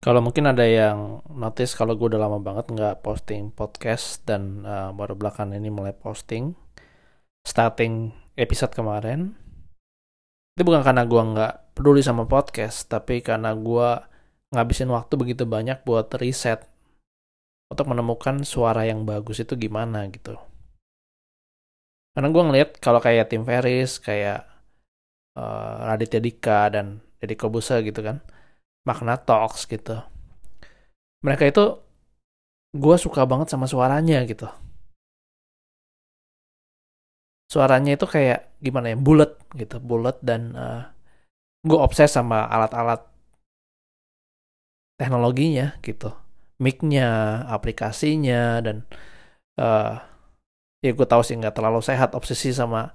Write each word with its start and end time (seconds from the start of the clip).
Kalau 0.00 0.24
mungkin 0.24 0.48
ada 0.48 0.64
yang 0.64 1.20
notice 1.28 1.76
kalau 1.76 1.92
gue 1.92 2.08
udah 2.08 2.24
lama 2.24 2.40
banget 2.40 2.72
nggak 2.72 3.04
posting 3.04 3.52
podcast 3.52 4.24
dan 4.24 4.64
uh, 4.64 4.96
baru 4.96 5.12
belakangan 5.12 5.60
ini 5.60 5.68
mulai 5.68 5.92
posting 5.92 6.56
starting 7.44 8.08
episode 8.32 8.72
kemarin 8.72 9.36
itu 10.56 10.64
bukan 10.64 10.80
karena 10.80 11.04
gue 11.04 11.20
nggak 11.20 11.76
peduli 11.76 12.00
sama 12.00 12.24
podcast 12.24 12.88
tapi 12.88 13.20
karena 13.20 13.52
gue 13.52 14.00
ngabisin 14.56 14.88
waktu 14.88 15.20
begitu 15.20 15.44
banyak 15.44 15.84
buat 15.84 16.08
riset 16.16 16.64
untuk 17.68 17.84
menemukan 17.84 18.40
suara 18.40 18.88
yang 18.88 19.04
bagus 19.04 19.44
itu 19.44 19.52
gimana 19.52 20.08
gitu. 20.08 20.40
Karena 22.16 22.32
gue 22.32 22.42
ngeliat 22.48 22.70
kalau 22.80 23.04
kayak 23.04 23.28
Tim 23.28 23.44
Ferris 23.44 24.00
kayak 24.00 24.48
uh, 25.36 25.92
Raditya 25.92 26.24
Dika 26.24 26.72
dan 26.72 27.04
Deddy 27.20 27.36
Kobusa 27.36 27.84
gitu 27.84 28.00
kan 28.00 28.24
makna 28.88 29.20
talks 29.20 29.68
gitu. 29.68 30.00
Mereka 31.20 31.44
itu 31.52 31.64
gue 32.74 32.96
suka 32.96 33.26
banget 33.26 33.52
sama 33.52 33.66
suaranya 33.66 34.24
gitu. 34.24 34.46
Suaranya 37.50 37.98
itu 37.98 38.06
kayak 38.06 38.54
gimana 38.62 38.94
ya 38.94 38.96
bulat 38.96 39.34
gitu 39.58 39.82
bulat 39.82 40.22
dan 40.22 40.54
uh, 40.54 40.62
eh, 40.62 40.82
gue 41.66 41.78
obses 41.78 42.14
sama 42.14 42.46
alat-alat 42.46 43.02
teknologinya 44.96 45.74
gitu. 45.82 46.14
Micnya 46.60 47.40
aplikasinya 47.48 48.60
dan 48.62 48.84
uh, 49.58 49.98
ya 50.80 50.90
gue 50.96 51.06
tahu 51.08 51.22
sih 51.24 51.36
nggak 51.36 51.56
terlalu 51.56 51.80
sehat 51.84 52.16
obsesi 52.16 52.52
sama 52.54 52.92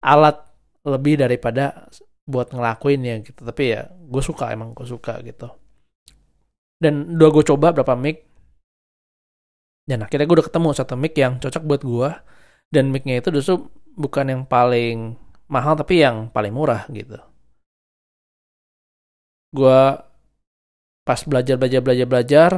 alat 0.00 0.40
lebih 0.86 1.20
daripada 1.20 1.88
buat 2.30 2.54
ngelakuin 2.54 3.00
ya 3.02 3.16
gitu. 3.26 3.40
Tapi 3.42 3.62
ya 3.74 3.90
gue 3.90 4.22
suka 4.22 4.54
emang 4.54 4.72
gue 4.78 4.86
suka 4.86 5.18
gitu. 5.26 5.50
Dan 6.80 7.18
dua 7.18 7.28
gue 7.34 7.44
coba 7.44 7.74
berapa 7.76 7.92
mic 7.98 8.30
dan 9.90 10.06
akhirnya 10.06 10.26
gue 10.30 10.36
udah 10.38 10.46
ketemu 10.46 10.68
satu 10.70 10.94
mic 10.94 11.18
yang 11.18 11.42
cocok 11.42 11.62
buat 11.66 11.82
gue 11.82 12.10
dan 12.70 12.94
micnya 12.94 13.18
itu 13.18 13.34
justru 13.34 13.66
bukan 13.98 14.26
yang 14.30 14.42
paling 14.46 15.18
mahal 15.50 15.74
tapi 15.74 15.98
yang 15.98 16.30
paling 16.30 16.54
murah 16.54 16.86
gitu. 16.94 17.18
Gue 19.50 19.98
pas 21.02 21.20
belajar 21.26 21.58
belajar 21.58 21.80
belajar 21.82 22.06
belajar 22.06 22.50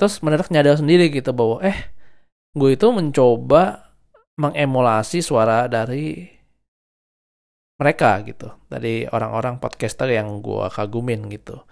terus 0.00 0.22
mendadak 0.24 0.48
nyadar 0.48 0.80
sendiri 0.80 1.12
gitu 1.12 1.36
bahwa 1.36 1.60
eh 1.60 1.92
gue 2.56 2.70
itu 2.72 2.86
mencoba 2.88 3.92
mengemulasi 4.40 5.20
suara 5.20 5.68
dari 5.68 6.37
mereka 7.78 8.20
gitu. 8.26 8.50
Dari 8.66 9.06
orang-orang 9.08 9.62
podcaster 9.62 10.10
yang 10.10 10.42
gue 10.42 10.66
kagumin 10.68 11.30
gitu. 11.30 11.62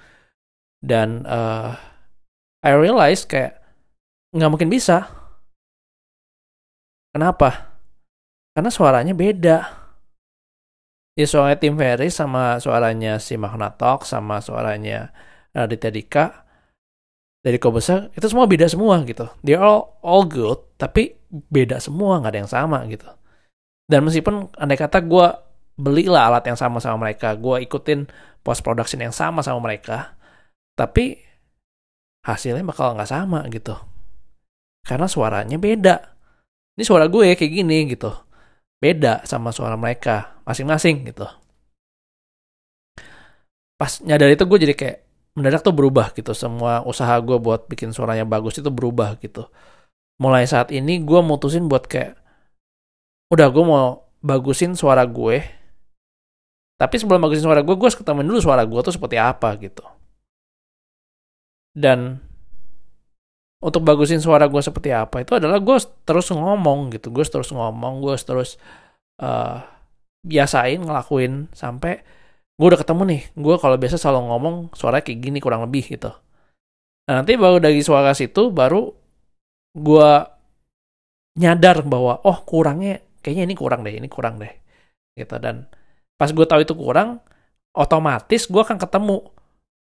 Dan 0.78 1.26
uh, 1.26 1.74
I 2.62 2.72
realize 2.78 3.26
kayak 3.26 3.58
nggak 4.32 4.50
mungkin 4.50 4.70
bisa. 4.70 5.06
Kenapa? 7.10 7.74
Karena 8.54 8.70
suaranya 8.70 9.12
beda. 9.12 9.58
Ya 11.16 11.24
suaranya 11.24 11.56
Tim 11.56 11.74
Ferry 11.80 12.12
sama 12.12 12.60
suaranya 12.60 13.16
si 13.16 13.40
Magna 13.40 13.72
Talk 13.72 14.04
sama 14.04 14.44
suaranya 14.44 15.16
Raditya 15.56 15.88
Dika 15.88 16.44
dari 17.40 17.56
Kobesa 17.56 18.12
itu 18.12 18.26
semua 18.28 18.44
beda 18.44 18.68
semua 18.68 19.00
gitu. 19.08 19.24
They 19.40 19.56
all 19.56 19.96
all 20.04 20.28
good 20.28 20.76
tapi 20.76 21.16
beda 21.30 21.80
semua 21.80 22.20
nggak 22.20 22.32
ada 22.36 22.40
yang 22.44 22.52
sama 22.52 22.84
gitu. 22.90 23.08
Dan 23.88 24.04
meskipun 24.04 24.52
andai 24.60 24.76
kata 24.76 25.00
gue 25.00 25.26
belilah 25.76 26.32
alat 26.32 26.44
yang 26.48 26.58
sama 26.58 26.80
sama 26.80 26.96
mereka. 27.06 27.36
Gue 27.36 27.62
ikutin 27.62 28.08
post 28.40 28.64
production 28.64 29.00
yang 29.04 29.14
sama 29.14 29.44
sama 29.44 29.60
mereka. 29.60 30.16
Tapi 30.76 31.20
hasilnya 32.24 32.64
bakal 32.64 32.96
nggak 32.96 33.08
sama 33.08 33.44
gitu. 33.52 33.76
Karena 34.82 35.06
suaranya 35.06 35.56
beda. 35.60 35.96
Ini 36.76 36.84
suara 36.84 37.08
gue 37.08 37.36
kayak 37.36 37.52
gini 37.52 37.88
gitu. 37.92 38.12
Beda 38.76 39.24
sama 39.24 39.52
suara 39.52 39.76
mereka 39.76 40.42
masing-masing 40.44 41.08
gitu. 41.08 41.24
Pas 43.76 44.00
nyadar 44.04 44.32
itu 44.32 44.44
gue 44.48 44.58
jadi 44.68 44.74
kayak 44.76 44.98
mendadak 45.36 45.60
tuh 45.64 45.72
berubah 45.76 46.12
gitu. 46.16 46.32
Semua 46.32 46.84
usaha 46.84 47.12
gue 47.20 47.36
buat 47.36 47.68
bikin 47.68 47.92
suaranya 47.92 48.24
bagus 48.24 48.60
itu 48.60 48.68
berubah 48.72 49.20
gitu. 49.20 49.48
Mulai 50.16 50.48
saat 50.48 50.72
ini 50.72 51.04
gue 51.04 51.20
mutusin 51.20 51.68
buat 51.68 51.84
kayak 51.84 52.16
udah 53.28 53.48
gue 53.52 53.64
mau 53.64 54.06
bagusin 54.24 54.72
suara 54.78 55.04
gue 55.04 55.44
tapi 56.76 57.00
sebelum 57.00 57.24
bagusin 57.24 57.48
suara 57.48 57.64
gue, 57.64 57.72
gue 57.72 57.86
harus 57.88 57.96
ketemuin 57.96 58.28
dulu 58.28 58.40
suara 58.44 58.62
gue 58.68 58.80
tuh 58.84 58.92
seperti 58.92 59.16
apa 59.16 59.56
gitu. 59.56 59.84
Dan 61.72 62.20
untuk 63.64 63.80
bagusin 63.80 64.20
suara 64.20 64.44
gue 64.44 64.60
seperti 64.60 64.92
apa 64.92 65.24
itu 65.24 65.32
adalah 65.32 65.56
gue 65.56 65.76
terus 66.04 66.28
ngomong 66.28 66.92
gitu. 66.92 67.08
Gue 67.08 67.24
terus 67.24 67.48
ngomong, 67.48 68.04
gue 68.04 68.12
terus 68.20 68.60
uh, 69.24 69.64
biasain 70.20 70.84
ngelakuin 70.84 71.48
sampai 71.56 72.04
gue 72.60 72.66
udah 72.68 72.80
ketemu 72.80 73.02
nih. 73.08 73.22
Gue 73.32 73.56
kalau 73.56 73.80
biasa 73.80 73.96
selalu 73.96 74.20
ngomong 74.28 74.54
suara 74.76 75.00
kayak 75.00 75.20
gini 75.24 75.38
kurang 75.40 75.64
lebih 75.64 75.88
gitu. 75.96 76.12
Nah, 77.08 77.22
nanti 77.22 77.40
baru 77.40 77.56
dari 77.56 77.80
suara 77.80 78.12
situ 78.12 78.52
baru 78.52 78.92
gue 79.76 80.10
nyadar 81.40 81.84
bahwa 81.88 82.20
oh 82.24 82.44
kurangnya 82.44 83.00
kayaknya 83.24 83.44
ini 83.48 83.54
kurang 83.56 83.80
deh, 83.80 83.96
ini 83.96 84.08
kurang 84.12 84.36
deh. 84.36 84.52
Gitu 85.16 85.36
dan 85.40 85.64
pas 86.16 86.32
gue 86.32 86.46
tahu 86.48 86.64
itu 86.64 86.74
kurang 86.76 87.20
otomatis 87.76 88.48
gue 88.48 88.62
akan 88.62 88.80
ketemu. 88.80 89.20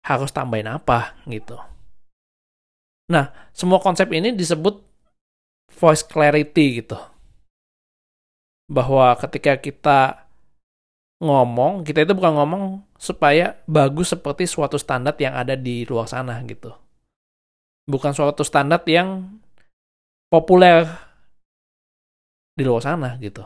Harus 0.05 0.31
tambahin 0.31 0.72
apa 0.72 1.17
gitu. 1.29 1.57
Nah 3.11 3.31
semua 3.53 3.78
konsep 3.79 4.07
ini 4.11 4.33
disebut 4.33 4.81
voice 5.77 6.03
clarity 6.03 6.81
gitu. 6.83 6.97
Bahwa 8.67 9.16
ketika 9.19 9.56
kita 9.59 10.27
ngomong 11.17 11.81
kita 11.81 12.06
itu 12.06 12.13
bukan 12.13 12.38
ngomong 12.38 12.63
supaya 13.01 13.57
bagus 13.66 14.13
seperti 14.13 14.45
suatu 14.45 14.77
standar 14.77 15.17
yang 15.17 15.33
ada 15.33 15.57
di 15.57 15.83
luar 15.85 16.06
sana 16.06 16.39
gitu. 16.45 16.72
Bukan 17.88 18.11
suatu 18.11 18.44
standar 18.44 18.83
yang 18.85 19.39
populer 20.27 20.88
di 22.57 22.63
luar 22.66 22.83
sana 22.83 23.16
gitu. 23.22 23.45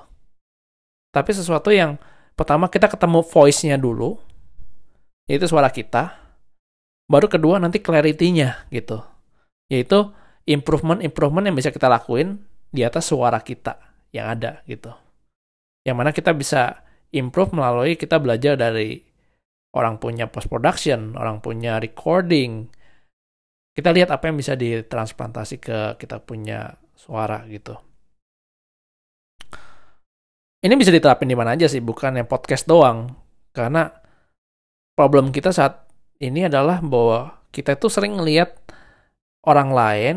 Tapi 1.11 1.31
sesuatu 1.35 1.69
yang 1.69 1.99
Pertama 2.35 2.71
kita 2.71 2.87
ketemu 2.89 3.21
voice-nya 3.21 3.77
dulu, 3.77 4.17
yaitu 5.29 5.45
suara 5.45 5.69
kita. 5.69 6.17
Baru 7.05 7.27
kedua 7.27 7.59
nanti 7.59 7.83
clarity-nya 7.83 8.71
gitu. 8.71 9.03
Yaitu 9.67 10.11
improvement-improvement 10.47 11.45
yang 11.47 11.55
bisa 11.55 11.69
kita 11.69 11.91
lakuin 11.91 12.39
di 12.71 12.87
atas 12.87 13.11
suara 13.11 13.43
kita 13.43 13.77
yang 14.15 14.31
ada 14.31 14.63
gitu. 14.65 14.91
Yang 15.83 15.95
mana 15.95 16.11
kita 16.15 16.31
bisa 16.31 16.83
improve 17.11 17.51
melalui 17.51 17.99
kita 17.99 18.17
belajar 18.17 18.55
dari 18.55 19.03
orang 19.75 19.99
punya 19.99 20.31
post 20.31 20.47
production, 20.47 21.19
orang 21.19 21.43
punya 21.43 21.79
recording. 21.83 22.71
Kita 23.71 23.91
lihat 23.91 24.11
apa 24.11 24.27
yang 24.31 24.39
bisa 24.39 24.55
ditransplantasi 24.55 25.55
ke 25.59 25.77
kita 25.99 26.19
punya 26.23 26.75
suara 26.95 27.43
gitu 27.47 27.91
ini 30.61 30.73
bisa 30.77 30.94
diterapin 30.94 31.25
di 31.25 31.38
mana 31.38 31.57
aja 31.57 31.66
sih, 31.66 31.81
bukan 31.81 32.22
yang 32.22 32.29
podcast 32.29 32.69
doang. 32.69 33.09
Karena 33.51 33.89
problem 34.94 35.33
kita 35.33 35.49
saat 35.49 35.89
ini 36.22 36.45
adalah 36.45 36.79
bahwa 36.79 37.41
kita 37.49 37.73
itu 37.75 37.89
sering 37.89 38.22
ngelihat 38.22 38.53
orang 39.49 39.69
lain, 39.73 40.16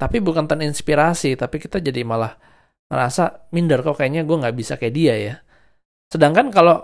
tapi 0.00 0.24
bukan 0.24 0.48
terinspirasi, 0.48 1.36
tapi 1.36 1.60
kita 1.60 1.78
jadi 1.84 2.00
malah 2.02 2.34
ngerasa 2.88 3.52
minder 3.52 3.84
kok 3.84 4.00
kayaknya 4.00 4.24
gue 4.24 4.36
nggak 4.40 4.56
bisa 4.56 4.74
kayak 4.80 4.94
dia 4.96 5.14
ya. 5.16 5.34
Sedangkan 6.08 6.48
kalau 6.48 6.80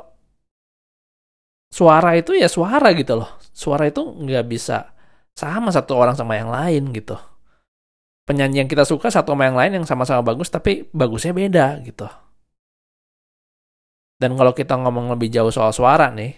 suara 1.72 2.18
itu 2.20 2.36
ya 2.36 2.52
suara 2.52 2.92
gitu 2.92 3.16
loh. 3.16 3.30
Suara 3.54 3.88
itu 3.88 4.04
nggak 4.04 4.44
bisa 4.44 4.92
sama 5.32 5.72
satu 5.72 5.96
orang 5.96 6.12
sama 6.18 6.36
yang 6.36 6.52
lain 6.52 6.92
gitu. 6.92 7.16
Penyanyi 8.28 8.62
yang 8.66 8.70
kita 8.70 8.84
suka 8.84 9.08
satu 9.08 9.32
sama 9.32 9.48
yang 9.48 9.56
lain 9.56 9.72
yang 9.80 9.86
sama-sama 9.88 10.20
bagus 10.20 10.52
tapi 10.52 10.84
bagusnya 10.92 11.32
beda 11.32 11.80
gitu. 11.80 12.06
Dan 14.20 14.36
kalau 14.36 14.52
kita 14.52 14.76
ngomong 14.76 15.16
lebih 15.16 15.32
jauh 15.32 15.48
soal 15.48 15.72
suara 15.72 16.12
nih, 16.12 16.36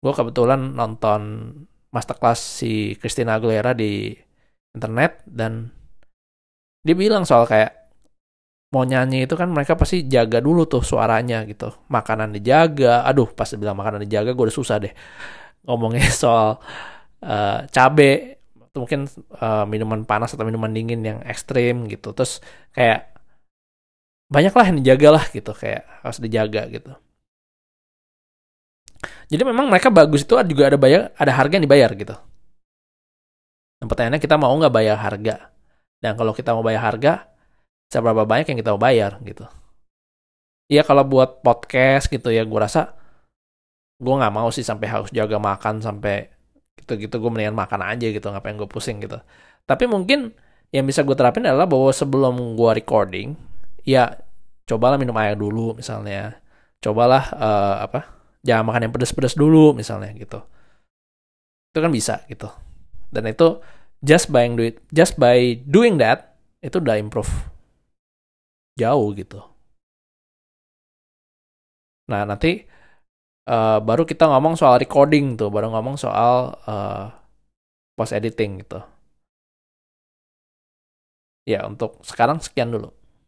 gue 0.00 0.12
kebetulan 0.16 0.72
nonton 0.72 1.52
masterclass 1.92 2.64
si 2.64 2.96
Christina 2.96 3.36
Aguilera 3.36 3.76
di 3.76 4.16
internet 4.72 5.24
dan 5.28 5.68
dia 6.84 6.96
bilang 6.96 7.28
soal 7.28 7.44
kayak 7.44 7.72
mau 8.72 8.84
nyanyi 8.84 9.24
itu 9.24 9.34
kan 9.36 9.48
mereka 9.48 9.76
pasti 9.76 10.04
jaga 10.04 10.40
dulu 10.40 10.64
tuh 10.68 10.84
suaranya 10.84 11.44
gitu. 11.48 11.72
Makanan 11.88 12.32
dijaga. 12.36 13.04
Aduh, 13.04 13.28
pas 13.32 13.48
bilang 13.56 13.76
makanan 13.76 14.04
dijaga 14.04 14.32
gue 14.32 14.44
udah 14.48 14.56
susah 14.56 14.76
deh 14.80 14.92
ngomongnya 15.68 16.08
soal 16.24 16.60
uh, 17.24 17.58
cabe 17.68 18.40
mungkin 18.76 19.10
uh, 19.42 19.66
minuman 19.66 20.06
panas 20.06 20.32
atau 20.32 20.46
minuman 20.46 20.70
dingin 20.70 21.00
yang 21.04 21.18
ekstrim 21.24 21.88
gitu. 21.92 22.12
Terus 22.16 22.40
kayak 22.72 23.16
banyak 24.28 24.52
lah 24.52 24.64
yang 24.68 24.78
dijaga 24.84 25.08
lah 25.20 25.24
gitu 25.32 25.52
kayak 25.56 25.84
harus 26.04 26.18
dijaga 26.20 26.68
gitu. 26.68 26.92
Jadi 29.28 29.42
memang 29.44 29.68
mereka 29.68 29.92
bagus 29.92 30.24
itu 30.24 30.34
juga 30.48 30.72
ada 30.72 30.78
bayar, 30.80 31.12
ada 31.16 31.32
harga 31.36 31.60
yang 31.60 31.64
dibayar 31.68 31.90
gitu. 31.92 32.16
Nah, 33.78 33.86
pertanyaannya 33.86 34.20
kita 34.24 34.36
mau 34.40 34.52
nggak 34.56 34.74
bayar 34.74 34.96
harga? 34.96 35.52
Dan 36.00 36.16
kalau 36.16 36.32
kita 36.32 36.56
mau 36.56 36.64
bayar 36.64 36.82
harga, 36.88 37.28
seberapa 37.92 38.24
banyak 38.24 38.52
yang 38.52 38.58
kita 38.64 38.72
mau 38.72 38.80
bayar 38.80 39.20
gitu. 39.22 39.44
Iya 40.68 40.84
kalau 40.84 41.04
buat 41.04 41.40
podcast 41.44 42.08
gitu 42.12 42.28
ya, 42.28 42.44
gue 42.44 42.60
rasa 42.60 42.98
gue 43.98 44.14
nggak 44.14 44.34
mau 44.34 44.48
sih 44.54 44.62
sampai 44.62 44.86
harus 44.86 45.10
jaga 45.10 45.42
makan 45.42 45.82
sampai 45.82 46.30
gitu-gitu 46.78 47.18
gue 47.18 47.30
mendingan 47.30 47.58
makan 47.58 47.82
aja 47.82 48.06
gitu 48.06 48.30
ngapain 48.30 48.54
gue 48.54 48.70
pusing 48.70 49.02
gitu 49.02 49.18
tapi 49.66 49.90
mungkin 49.90 50.30
yang 50.70 50.86
bisa 50.86 51.02
gue 51.02 51.18
terapin 51.18 51.42
adalah 51.42 51.66
bahwa 51.66 51.90
sebelum 51.90 52.54
gue 52.54 52.70
recording 52.78 53.34
ya 53.82 54.14
cobalah 54.70 54.94
minum 55.00 55.18
air 55.18 55.34
dulu 55.34 55.74
misalnya 55.74 56.38
cobalah 56.78 57.24
uh, 57.34 57.76
apa 57.90 58.17
jangan 58.48 58.64
makan 58.64 58.88
yang 58.88 58.94
pedas-pedas 58.96 59.36
dulu 59.36 59.76
misalnya 59.76 60.08
gitu. 60.16 60.40
Itu 61.68 61.78
kan 61.84 61.92
bisa 61.92 62.24
gitu. 62.32 62.48
Dan 63.12 63.28
itu 63.28 63.60
just 64.00 64.32
by 64.32 64.48
doing 64.48 64.72
just 64.88 65.20
by 65.20 65.60
doing 65.68 66.00
that 66.00 66.40
itu 66.64 66.80
udah 66.80 66.96
improve. 66.96 67.28
Jauh 68.80 69.12
gitu. 69.12 69.44
Nah 72.08 72.24
nanti 72.24 72.64
uh, 73.44 73.84
baru 73.84 74.08
kita 74.08 74.24
ngomong 74.24 74.56
soal 74.56 74.80
recording 74.80 75.36
tuh 75.36 75.52
baru 75.52 75.68
ngomong 75.68 76.00
soal 76.00 76.56
uh, 76.64 77.12
post 78.00 78.16
editing 78.16 78.64
gitu. 78.64 78.80
Ya 81.44 81.68
untuk 81.68 82.00
sekarang 82.00 82.40
sekian 82.40 82.72
dulu 82.72 82.96